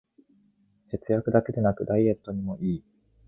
[0.91, 2.83] 節約だけでなくダイエットにもいい